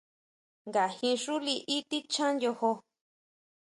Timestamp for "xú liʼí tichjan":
1.23-2.35